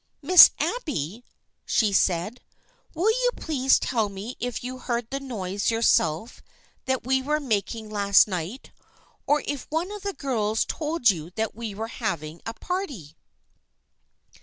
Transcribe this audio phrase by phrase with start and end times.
[0.23, 1.23] "Miss Abby,"
[1.67, 2.43] said she,"
[2.95, 6.41] will you please tell me if you heard the noise yourself
[6.85, 8.71] that we were mak ing last night,
[9.27, 13.15] or if one of the girls told you that we were having a party